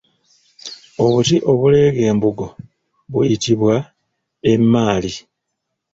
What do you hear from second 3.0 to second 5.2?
buyitibwa Emmaali.